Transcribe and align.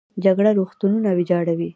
جګړه 0.25 0.49
روغتونونه 0.59 1.09
ویجاړوي 1.17 1.69